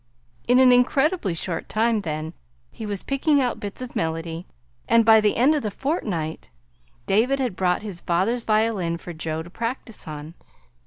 In 0.47 0.57
an 0.57 0.71
incredibly 0.71 1.35
short 1.35 1.69
time, 1.69 1.99
then, 2.01 2.33
he 2.71 2.87
was 2.87 3.03
picking 3.03 3.39
out 3.39 3.59
bits 3.59 3.83
of 3.83 3.95
melody; 3.95 4.47
and 4.89 5.05
by 5.05 5.21
the 5.21 5.37
end 5.37 5.53
of 5.53 5.63
a 5.63 5.69
fortnight 5.69 6.49
David 7.05 7.37
had 7.39 7.55
brought 7.55 7.83
his 7.83 8.01
father's 8.01 8.43
violin 8.43 8.97
for 8.97 9.13
Joe 9.13 9.43
to 9.43 9.51
practice 9.51 10.07
on. 10.07 10.33